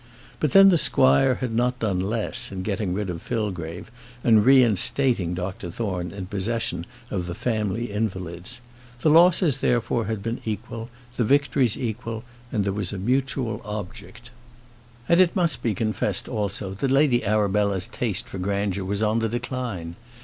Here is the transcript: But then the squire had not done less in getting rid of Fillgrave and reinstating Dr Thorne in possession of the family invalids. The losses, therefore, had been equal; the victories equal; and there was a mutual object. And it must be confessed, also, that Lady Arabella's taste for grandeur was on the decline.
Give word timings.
But 0.39 0.53
then 0.53 0.69
the 0.69 0.79
squire 0.79 1.35
had 1.35 1.53
not 1.53 1.77
done 1.77 1.99
less 1.99 2.51
in 2.51 2.63
getting 2.63 2.91
rid 2.91 3.11
of 3.11 3.21
Fillgrave 3.21 3.91
and 4.23 4.43
reinstating 4.43 5.35
Dr 5.35 5.69
Thorne 5.69 6.11
in 6.11 6.25
possession 6.25 6.87
of 7.11 7.27
the 7.27 7.35
family 7.35 7.91
invalids. 7.91 8.61
The 9.01 9.11
losses, 9.11 9.59
therefore, 9.59 10.05
had 10.05 10.23
been 10.23 10.41
equal; 10.43 10.89
the 11.17 11.23
victories 11.23 11.77
equal; 11.77 12.23
and 12.51 12.65
there 12.65 12.73
was 12.73 12.91
a 12.91 12.97
mutual 12.97 13.61
object. 13.63 14.31
And 15.07 15.21
it 15.21 15.35
must 15.35 15.61
be 15.61 15.75
confessed, 15.75 16.27
also, 16.27 16.71
that 16.73 16.89
Lady 16.89 17.23
Arabella's 17.23 17.85
taste 17.85 18.27
for 18.27 18.39
grandeur 18.39 18.83
was 18.85 19.03
on 19.03 19.19
the 19.19 19.29
decline. 19.29 19.95